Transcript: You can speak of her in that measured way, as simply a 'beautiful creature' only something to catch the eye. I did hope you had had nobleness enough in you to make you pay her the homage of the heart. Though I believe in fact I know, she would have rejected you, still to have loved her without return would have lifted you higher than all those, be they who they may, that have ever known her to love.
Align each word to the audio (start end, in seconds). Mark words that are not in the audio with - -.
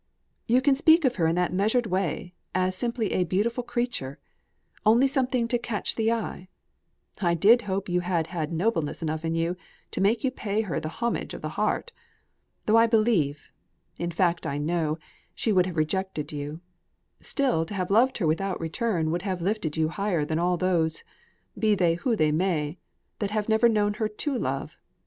You 0.47 0.61
can 0.63 0.73
speak 0.73 1.05
of 1.05 1.17
her 1.17 1.27
in 1.27 1.35
that 1.35 1.53
measured 1.53 1.85
way, 1.85 2.33
as 2.55 2.75
simply 2.75 3.11
a 3.13 3.23
'beautiful 3.23 3.63
creature' 3.63 4.17
only 4.83 5.05
something 5.05 5.47
to 5.49 5.59
catch 5.59 5.93
the 5.93 6.11
eye. 6.11 6.47
I 7.21 7.35
did 7.35 7.61
hope 7.69 7.87
you 7.87 7.99
had 7.99 8.25
had 8.25 8.51
nobleness 8.51 9.03
enough 9.03 9.23
in 9.23 9.35
you 9.35 9.55
to 9.91 10.01
make 10.01 10.23
you 10.23 10.31
pay 10.31 10.61
her 10.61 10.79
the 10.79 10.89
homage 10.89 11.35
of 11.35 11.43
the 11.43 11.49
heart. 11.53 11.91
Though 12.65 12.77
I 12.77 12.87
believe 12.87 13.51
in 13.99 14.09
fact 14.09 14.47
I 14.47 14.57
know, 14.57 14.97
she 15.35 15.51
would 15.51 15.67
have 15.67 15.77
rejected 15.77 16.31
you, 16.31 16.61
still 17.19 17.63
to 17.65 17.75
have 17.75 17.91
loved 17.91 18.17
her 18.17 18.25
without 18.25 18.59
return 18.59 19.11
would 19.11 19.21
have 19.21 19.39
lifted 19.39 19.77
you 19.77 19.89
higher 19.89 20.25
than 20.25 20.39
all 20.39 20.57
those, 20.57 21.03
be 21.55 21.75
they 21.75 21.93
who 21.93 22.15
they 22.15 22.31
may, 22.31 22.79
that 23.19 23.29
have 23.29 23.51
ever 23.51 23.69
known 23.69 23.93
her 23.93 24.07
to 24.07 24.35
love. 24.35 24.79